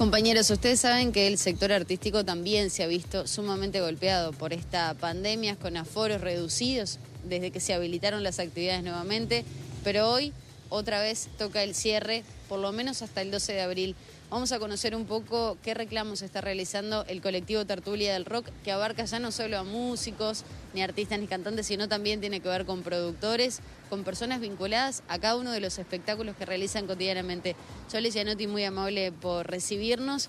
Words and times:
Compañeros, 0.00 0.48
ustedes 0.48 0.80
saben 0.80 1.12
que 1.12 1.26
el 1.26 1.36
sector 1.36 1.72
artístico 1.72 2.24
también 2.24 2.70
se 2.70 2.82
ha 2.82 2.86
visto 2.86 3.26
sumamente 3.26 3.82
golpeado 3.82 4.32
por 4.32 4.54
esta 4.54 4.94
pandemia, 4.94 5.56
con 5.56 5.76
aforos 5.76 6.22
reducidos 6.22 6.98
desde 7.24 7.50
que 7.50 7.60
se 7.60 7.74
habilitaron 7.74 8.22
las 8.22 8.38
actividades 8.38 8.82
nuevamente, 8.82 9.44
pero 9.84 10.10
hoy 10.10 10.32
otra 10.70 11.02
vez 11.02 11.28
toca 11.36 11.62
el 11.62 11.74
cierre, 11.74 12.24
por 12.48 12.60
lo 12.60 12.72
menos 12.72 13.02
hasta 13.02 13.20
el 13.20 13.30
12 13.30 13.52
de 13.52 13.60
abril. 13.60 13.94
Vamos 14.30 14.52
a 14.52 14.60
conocer 14.60 14.94
un 14.94 15.06
poco 15.06 15.58
qué 15.60 15.74
reclamos 15.74 16.22
está 16.22 16.40
realizando 16.40 17.04
el 17.08 17.20
colectivo 17.20 17.64
Tertulia 17.64 18.12
del 18.12 18.24
Rock, 18.24 18.46
que 18.62 18.70
abarca 18.70 19.04
ya 19.04 19.18
no 19.18 19.32
solo 19.32 19.58
a 19.58 19.64
músicos, 19.64 20.44
ni 20.72 20.82
artistas, 20.82 21.18
ni 21.18 21.26
cantantes, 21.26 21.66
sino 21.66 21.88
también 21.88 22.20
tiene 22.20 22.38
que 22.38 22.48
ver 22.48 22.64
con 22.64 22.82
productores, 22.82 23.58
con 23.88 24.04
personas 24.04 24.40
vinculadas 24.40 25.02
a 25.08 25.18
cada 25.18 25.34
uno 25.34 25.50
de 25.50 25.58
los 25.58 25.80
espectáculos 25.80 26.36
que 26.36 26.46
realizan 26.46 26.86
cotidianamente. 26.86 27.56
Chole 27.90 28.12
Gianotti, 28.12 28.46
muy 28.46 28.62
amable 28.62 29.10
por 29.10 29.50
recibirnos. 29.50 30.28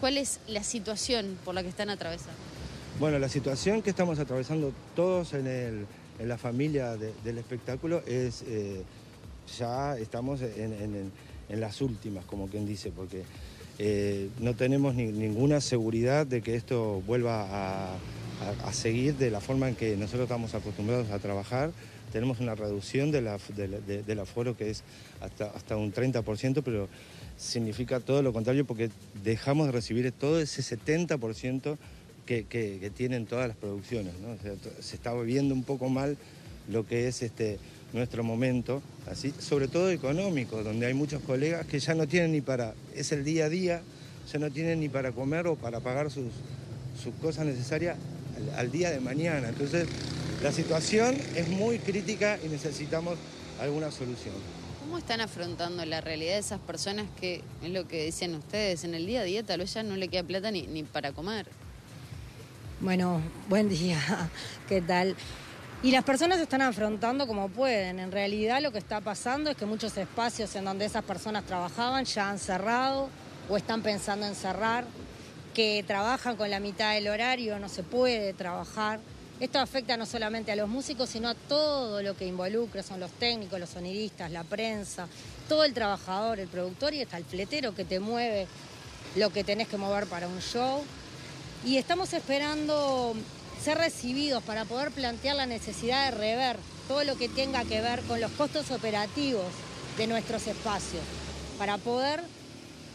¿Cuál 0.00 0.16
es 0.16 0.40
la 0.48 0.62
situación 0.62 1.36
por 1.44 1.54
la 1.54 1.62
que 1.62 1.68
están 1.68 1.90
atravesando? 1.90 2.32
Bueno, 2.98 3.18
la 3.18 3.28
situación 3.28 3.82
que 3.82 3.90
estamos 3.90 4.18
atravesando 4.18 4.72
todos 4.96 5.34
en, 5.34 5.86
la 6.18 6.38
familia 6.38 6.96
del 6.96 7.36
espectáculo 7.36 8.02
es, 8.06 8.44
eh, 8.46 8.82
ya 9.58 9.98
estamos 9.98 10.40
en 10.40 10.72
en 10.72 11.12
las 11.60 11.80
últimas, 11.80 12.24
como 12.24 12.48
quien 12.48 12.66
dice, 12.66 12.90
porque 12.90 13.22
eh, 13.78 14.28
no 14.38 14.54
tenemos 14.54 14.94
ninguna 14.94 15.60
seguridad 15.60 16.26
de 16.26 16.42
que 16.42 16.54
esto 16.54 17.02
vuelva 17.06 17.94
a, 17.94 17.98
seguir 18.72 19.16
de 19.16 19.30
la 19.30 19.40
forma 19.40 19.68
en 19.68 19.76
que 19.76 19.96
nosotros 19.96 20.22
estamos 20.22 20.54
acostumbrados 20.54 21.10
a 21.10 21.18
trabajar. 21.18 21.70
Tenemos 22.12 22.40
una 22.40 22.54
reducción 22.54 23.10
de 23.10 23.22
del 23.22 24.20
aforo 24.20 24.56
que 24.56 24.70
es 24.70 24.82
hasta, 25.20 25.46
hasta 25.46 25.76
un 25.76 25.92
30%, 25.92 26.62
pero 26.64 26.88
significa 27.36 28.00
todo 28.00 28.22
lo 28.22 28.32
contrario 28.32 28.64
porque 28.64 28.90
dejamos 29.22 29.66
de 29.66 29.72
recibir 29.72 30.10
todo 30.12 30.40
ese 30.40 30.62
70% 30.62 31.76
que, 32.26 32.44
que, 32.44 32.90
tienen 32.94 33.26
todas 33.26 33.48
las 33.48 33.56
producciones. 33.56 34.12
se 34.80 34.96
está 34.96 35.14
viendo 35.14 35.54
un 35.54 35.64
poco 35.64 35.88
mal 35.88 36.16
lo 36.68 36.86
que 36.86 37.08
es 37.08 37.22
este, 37.22 37.58
nuestro 37.92 38.24
momento, 38.24 38.82
así, 39.10 39.34
sobre 39.38 39.68
todo 39.68 39.90
económico, 39.90 40.62
donde 40.62 40.86
hay 40.86 40.94
muchos 40.94 41.22
colegas 41.22 41.66
que 41.66 41.78
ya 41.78 41.94
no 41.94 42.06
tienen 42.06 42.32
ni 42.32 42.40
para, 42.40 42.74
es 42.94 43.12
el 43.12 43.24
día 43.24 43.46
a 43.46 43.48
día, 43.48 43.82
ya 44.32 44.38
no 44.38 44.50
tienen 44.50 44.80
ni 44.80 44.88
para 44.88 45.12
comer 45.12 45.46
o 45.46 45.56
para 45.56 45.80
pagar 45.80 46.10
sus, 46.10 46.32
sus 47.02 47.14
cosas 47.16 47.46
necesarias 47.46 47.96
al, 48.56 48.70
día 48.70 48.90
de 48.90 49.00
mañana. 49.00 49.48
Entonces, 49.48 49.86
la 50.42 50.52
situación 50.52 51.16
es 51.36 51.48
muy 51.48 51.78
crítica 51.78 52.38
y 52.44 52.48
necesitamos 52.48 53.18
alguna 53.60 53.90
solución. 53.90 54.34
¿Cómo 54.80 54.98
están 54.98 55.20
afrontando 55.20 55.84
la 55.84 56.00
realidad 56.00 56.34
de 56.34 56.40
esas 56.40 56.60
personas 56.60 57.06
que, 57.20 57.42
es 57.62 57.70
lo 57.70 57.86
que 57.86 58.06
dicen 58.06 58.34
ustedes, 58.34 58.84
en 58.84 58.94
el 58.94 59.06
día 59.06 59.20
a 59.20 59.24
día 59.24 59.42
tal 59.42 59.60
vez 59.60 59.72
ya 59.74 59.82
no 59.82 59.96
le 59.96 60.08
queda 60.08 60.22
plata 60.22 60.50
ni, 60.50 60.66
ni 60.66 60.82
para 60.82 61.12
comer? 61.12 61.46
Bueno, 62.80 63.20
buen 63.48 63.68
día, 63.68 64.00
¿qué 64.68 64.80
tal? 64.80 65.14
Y 65.84 65.90
las 65.90 66.04
personas 66.04 66.38
están 66.38 66.62
afrontando 66.62 67.26
como 67.26 67.48
pueden. 67.48 67.98
En 67.98 68.12
realidad 68.12 68.62
lo 68.62 68.70
que 68.70 68.78
está 68.78 69.00
pasando 69.00 69.50
es 69.50 69.56
que 69.56 69.66
muchos 69.66 69.96
espacios 69.96 70.54
en 70.54 70.64
donde 70.64 70.84
esas 70.84 71.02
personas 71.02 71.44
trabajaban 71.44 72.04
ya 72.04 72.30
han 72.30 72.38
cerrado 72.38 73.08
o 73.48 73.56
están 73.56 73.82
pensando 73.82 74.24
en 74.24 74.36
cerrar, 74.36 74.84
que 75.52 75.84
trabajan 75.84 76.36
con 76.36 76.48
la 76.50 76.60
mitad 76.60 76.94
del 76.94 77.08
horario, 77.08 77.58
no 77.58 77.68
se 77.68 77.82
puede 77.82 78.32
trabajar. 78.32 79.00
Esto 79.40 79.58
afecta 79.58 79.96
no 79.96 80.06
solamente 80.06 80.52
a 80.52 80.56
los 80.56 80.68
músicos, 80.68 81.10
sino 81.10 81.28
a 81.28 81.34
todo 81.34 82.00
lo 82.00 82.16
que 82.16 82.28
involucra, 82.28 82.84
son 82.84 83.00
los 83.00 83.10
técnicos, 83.10 83.58
los 83.58 83.70
sonidistas, 83.70 84.30
la 84.30 84.44
prensa, 84.44 85.08
todo 85.48 85.64
el 85.64 85.74
trabajador, 85.74 86.38
el 86.38 86.46
productor 86.46 86.94
y 86.94 87.02
hasta 87.02 87.16
el 87.16 87.24
fletero 87.24 87.74
que 87.74 87.84
te 87.84 87.98
mueve 87.98 88.46
lo 89.16 89.30
que 89.30 89.42
tenés 89.42 89.66
que 89.66 89.78
mover 89.78 90.06
para 90.06 90.28
un 90.28 90.40
show. 90.40 90.84
Y 91.64 91.76
estamos 91.76 92.12
esperando 92.12 93.16
ser 93.62 93.78
recibidos 93.78 94.42
para 94.42 94.64
poder 94.64 94.90
plantear 94.90 95.36
la 95.36 95.46
necesidad 95.46 96.10
de 96.10 96.16
rever 96.16 96.56
todo 96.88 97.04
lo 97.04 97.16
que 97.16 97.28
tenga 97.28 97.64
que 97.64 97.80
ver 97.80 98.00
con 98.02 98.20
los 98.20 98.30
costos 98.32 98.70
operativos 98.70 99.46
de 99.96 100.06
nuestros 100.06 100.46
espacios, 100.46 101.02
para 101.58 101.78
poder 101.78 102.22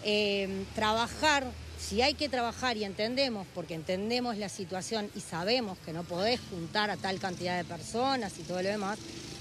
eh, 0.04 0.66
trabajar, 0.76 1.46
si 1.80 2.02
hay 2.02 2.16
que 2.16 2.28
trabajar 2.28 2.76
y 2.78 2.84
entendemos, 2.84 3.46
porque 3.54 3.76
entendemos 3.76 4.38
la 4.38 4.50
situación 4.50 5.10
y 5.16 5.22
sabemos 5.22 5.78
que 5.86 5.94
no 5.94 6.04
podés 6.04 6.40
juntar 6.50 6.90
a 6.90 6.98
tal 6.98 7.20
cantidad 7.20 7.56
de 7.58 7.64
personas 7.64 8.34
y 8.40 8.44
todo 8.44 8.62
lo 8.62 8.70
demás, 8.70 8.98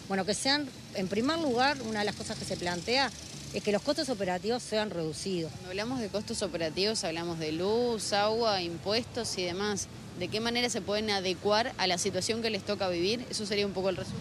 bueno, 0.08 0.24
que 0.24 0.34
sean, 0.34 0.68
en 0.94 1.08
primer 1.08 1.38
lugar, 1.38 1.80
una 1.82 2.00
de 2.00 2.04
las 2.04 2.14
cosas 2.14 2.38
que 2.38 2.44
se 2.44 2.56
plantea 2.56 3.10
es 3.52 3.62
que 3.62 3.72
los 3.72 3.82
costos 3.82 4.08
operativos 4.08 4.62
sean 4.62 4.90
reducidos. 4.90 5.50
Cuando 5.50 5.70
hablamos 5.70 6.00
de 6.00 6.08
costos 6.08 6.42
operativos 6.42 7.04
hablamos 7.04 7.38
de 7.38 7.52
luz, 7.52 8.12
agua, 8.12 8.60
impuestos 8.60 9.36
y 9.38 9.44
demás 9.44 9.88
de 10.18 10.28
qué 10.28 10.40
manera 10.40 10.68
se 10.68 10.80
pueden 10.80 11.10
adecuar 11.10 11.72
a 11.78 11.86
la 11.86 11.98
situación 11.98 12.42
que 12.42 12.50
les 12.50 12.62
toca 12.62 12.88
vivir. 12.88 13.24
Eso 13.30 13.46
sería 13.46 13.66
un 13.66 13.72
poco 13.72 13.90
el 13.90 13.96
resumen. 13.96 14.20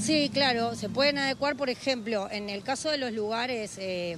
Sí, 0.00 0.30
claro, 0.32 0.74
se 0.76 0.88
pueden 0.88 1.18
adecuar, 1.18 1.56
por 1.56 1.68
ejemplo, 1.68 2.28
en 2.30 2.48
el 2.48 2.62
caso 2.62 2.90
de 2.90 2.96
los 2.96 3.12
lugares, 3.12 3.72
eh, 3.76 4.16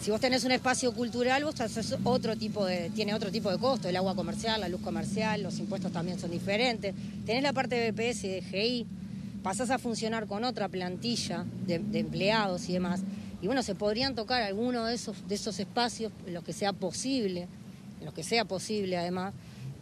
si 0.00 0.10
vos 0.10 0.20
tenés 0.20 0.44
un 0.44 0.52
espacio 0.52 0.92
cultural, 0.92 1.44
vos 1.44 1.60
haces 1.60 1.96
otro 2.04 2.36
tipo 2.36 2.64
de, 2.64 2.90
tiene 2.90 3.14
otro 3.14 3.30
tipo 3.30 3.50
de 3.50 3.58
costo, 3.58 3.88
el 3.88 3.96
agua 3.96 4.14
comercial, 4.14 4.60
la 4.60 4.68
luz 4.68 4.80
comercial, 4.80 5.42
los 5.42 5.58
impuestos 5.58 5.92
también 5.92 6.18
son 6.18 6.30
diferentes. 6.30 6.94
Tenés 7.26 7.42
la 7.42 7.52
parte 7.52 7.74
de 7.74 7.92
BPS 7.92 8.24
y 8.24 8.28
de 8.28 8.42
GI, 8.42 8.86
pasás 9.42 9.70
a 9.70 9.78
funcionar 9.78 10.26
con 10.26 10.44
otra 10.44 10.68
plantilla 10.68 11.44
de, 11.66 11.76
empleados 11.98 12.68
y 12.68 12.72
demás. 12.72 13.00
Y 13.42 13.46
bueno, 13.46 13.62
se 13.62 13.74
podrían 13.74 14.14
tocar 14.14 14.42
algunos 14.42 14.88
de 14.88 14.94
esos, 14.94 15.28
de 15.28 15.34
esos 15.34 15.60
espacios, 15.60 16.12
en 16.26 16.32
los 16.32 16.44
que 16.44 16.54
sea 16.54 16.72
posible, 16.72 17.46
en 18.00 18.06
los 18.06 18.14
que 18.14 18.22
sea 18.22 18.46
posible 18.46 18.96
además, 18.96 19.34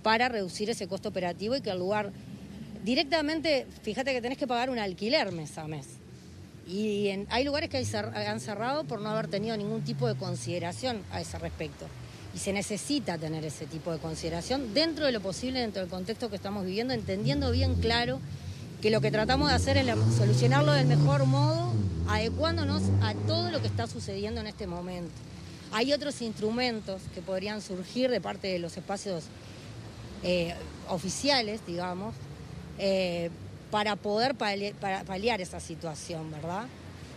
para 0.02 0.28
reducir 0.28 0.70
ese 0.70 0.88
costo 0.88 1.08
operativo 1.08 1.56
y 1.56 1.60
que 1.60 1.70
el 1.70 1.78
lugar 1.78 2.12
directamente, 2.84 3.66
fíjate 3.82 4.12
que 4.12 4.20
tenés 4.20 4.38
que 4.38 4.46
pagar 4.46 4.70
un 4.70 4.78
alquiler 4.78 5.32
mes 5.32 5.56
a 5.58 5.66
mes. 5.66 5.86
Y 6.66 7.08
hay 7.28 7.44
lugares 7.44 7.68
que 7.70 7.84
han 8.26 8.40
cerrado 8.40 8.84
por 8.84 9.00
no 9.00 9.10
haber 9.10 9.28
tenido 9.28 9.56
ningún 9.56 9.82
tipo 9.82 10.06
de 10.06 10.14
consideración 10.14 11.02
a 11.10 11.20
ese 11.20 11.38
respecto. 11.38 11.86
Y 12.34 12.38
se 12.38 12.52
necesita 12.52 13.18
tener 13.18 13.44
ese 13.44 13.66
tipo 13.66 13.92
de 13.92 13.98
consideración 13.98 14.72
dentro 14.72 15.04
de 15.04 15.12
lo 15.12 15.20
posible, 15.20 15.60
dentro 15.60 15.82
del 15.82 15.90
contexto 15.90 16.30
que 16.30 16.36
estamos 16.36 16.64
viviendo, 16.64 16.94
entendiendo 16.94 17.50
bien 17.50 17.74
claro 17.74 18.20
que 18.80 18.90
lo 18.90 19.00
que 19.00 19.10
tratamos 19.10 19.48
de 19.48 19.54
hacer 19.54 19.76
es 19.76 19.86
solucionarlo 20.16 20.72
del 20.72 20.86
mejor 20.86 21.26
modo, 21.26 21.72
adecuándonos 22.08 22.82
a 23.02 23.14
todo 23.26 23.50
lo 23.50 23.60
que 23.60 23.66
está 23.66 23.86
sucediendo 23.86 24.40
en 24.40 24.46
este 24.46 24.66
momento. 24.66 25.12
Hay 25.72 25.92
otros 25.92 26.20
instrumentos 26.22 27.02
que 27.14 27.22
podrían 27.22 27.60
surgir 27.60 28.10
de 28.10 28.20
parte 28.20 28.48
de 28.48 28.58
los 28.58 28.76
espacios 28.76 29.24
eh, 30.24 30.54
oficiales, 30.88 31.66
digamos, 31.66 32.14
eh, 32.78 33.30
para 33.72 33.96
poder 33.96 34.36
paliar, 34.36 35.40
esa 35.40 35.58
situación, 35.58 36.30
¿verdad? 36.30 36.66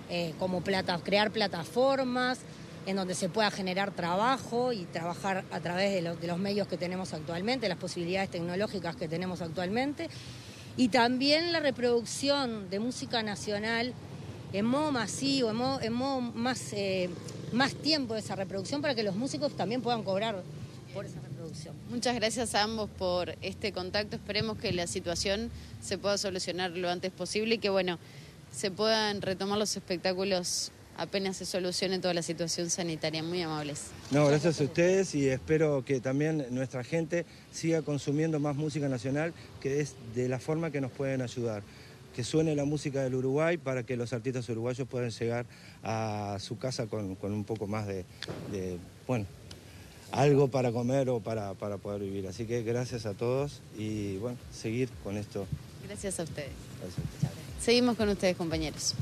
Eh, 0.09 0.33
como 0.39 0.63
crear 0.63 1.31
plataformas 1.31 2.39
en 2.87 2.95
donde 2.95 3.13
se 3.13 3.29
pueda 3.29 3.51
generar 3.51 3.91
trabajo 3.91 4.71
y 4.71 4.85
trabajar 4.85 5.43
a 5.51 5.59
través 5.59 5.91
de, 5.91 6.01
los 6.01 6.39
medios 6.39 6.67
que 6.67 6.77
tenemos 6.77 7.13
actualmente, 7.13 7.67
las 7.67 7.77
posibilidades 7.77 8.29
tecnológicas 8.29 8.95
que 8.95 9.07
tenemos 9.07 9.41
actualmente, 9.41 10.09
y 10.77 10.89
también 10.89 11.51
la 11.51 11.59
reproducción 11.59 12.69
de 12.69 12.79
música 12.79 13.21
nacional 13.21 13.93
en 14.53 14.65
modo 14.65 14.91
masivo, 14.91 15.49
en 15.49 15.55
modo, 15.57 15.81
en 15.81 15.93
modo 15.93 16.21
más, 16.21 16.73
más 17.51 17.73
tiempo 17.75 18.13
de 18.13 18.21
esa 18.21 18.35
reproducción 18.35 18.81
para 18.81 18.95
que 18.95 19.03
los 19.03 19.15
músicos 19.15 19.55
también 19.55 19.81
puedan 19.81 20.03
cobrar 20.03 20.43
por 20.93 21.05
esa 21.05 21.15
reproducción. 21.15 21.34
Muchas 21.89 22.15
gracias 22.15 22.55
a 22.55 22.63
ambos 22.63 22.89
por 22.89 23.35
este 23.41 23.71
contacto. 23.71 24.15
Esperemos 24.15 24.57
que 24.57 24.71
la 24.71 24.87
situación 24.87 25.51
se 25.81 25.97
pueda 25.97 26.17
solucionar 26.17 26.71
lo 26.71 26.89
antes 26.89 27.11
posible 27.11 27.55
y 27.55 27.57
que, 27.57 27.69
bueno, 27.69 27.99
se 28.51 28.71
puedan 28.71 29.21
retomar 29.21 29.57
los 29.57 29.75
espectáculos 29.75 30.71
apenas 30.97 31.37
se 31.37 31.45
solucione 31.45 31.99
toda 31.99 32.13
la 32.13 32.21
situación 32.21 32.69
sanitaria. 32.69 33.23
Muy 33.23 33.41
amables. 33.41 33.87
No, 34.11 34.27
gracias 34.27 34.59
a 34.61 34.63
ustedes 34.63 35.15
y 35.15 35.27
espero 35.27 35.83
que 35.85 35.99
también 35.99 36.45
nuestra 36.51 36.83
gente 36.83 37.25
siga 37.51 37.81
consumiendo 37.81 38.39
más 38.39 38.55
música 38.55 38.87
nacional, 38.89 39.33
que 39.61 39.81
es 39.81 39.95
de 40.13 40.29
la 40.29 40.39
forma 40.39 40.71
que 40.71 40.81
nos 40.81 40.91
pueden 40.91 41.21
ayudar. 41.21 41.63
Que 42.15 42.23
suene 42.23 42.55
la 42.55 42.63
música 42.63 43.03
del 43.03 43.15
Uruguay 43.15 43.57
para 43.57 43.83
que 43.83 43.97
los 43.97 44.13
artistas 44.13 44.47
uruguayos 44.47 44.87
puedan 44.87 45.09
llegar 45.09 45.45
a 45.83 46.37
su 46.39 46.57
casa 46.57 46.87
con, 46.87 47.17
un 47.21 47.43
poco 47.43 47.67
más 47.67 47.87
de, 47.87 48.05
de 48.53 48.77
bueno, 49.05 49.25
algo 50.15 50.47
para 50.47 50.71
comer 50.71 51.09
o 51.09 51.19
para, 51.19 51.53
para 51.53 51.77
poder 51.77 52.01
vivir. 52.01 52.27
Así 52.27 52.45
que 52.45 52.63
gracias 52.63 53.05
a 53.05 53.13
todos 53.13 53.61
y 53.77 54.17
bueno, 54.17 54.37
seguir 54.51 54.89
con 55.03 55.17
esto. 55.17 55.45
Gracias 55.85 56.19
a 56.19 56.23
ustedes. 56.23 56.51
Seguimos 57.59 57.97
con 57.97 58.09
ustedes, 58.09 58.35
compañeros. 58.35 58.95